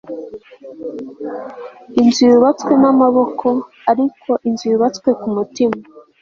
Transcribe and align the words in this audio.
inzu 2.01 2.23
yubatswe 2.31 2.73
n'amaboko, 2.81 3.47
ariko 3.91 4.29
inzu 4.47 4.63
yubatswe 4.71 5.09
ku 5.19 5.27
mutima 5.35 5.77